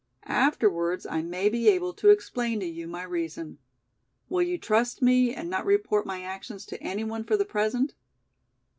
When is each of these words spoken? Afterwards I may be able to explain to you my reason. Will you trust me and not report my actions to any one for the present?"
Afterwards 0.25 1.05
I 1.05 1.21
may 1.21 1.47
be 1.47 1.69
able 1.69 1.93
to 1.93 2.09
explain 2.09 2.59
to 2.61 2.65
you 2.65 2.87
my 2.87 3.03
reason. 3.03 3.59
Will 4.29 4.41
you 4.41 4.57
trust 4.57 5.03
me 5.03 5.31
and 5.35 5.47
not 5.47 5.63
report 5.63 6.07
my 6.07 6.23
actions 6.23 6.65
to 6.65 6.81
any 6.81 7.03
one 7.03 7.23
for 7.23 7.37
the 7.37 7.45
present?" 7.45 7.93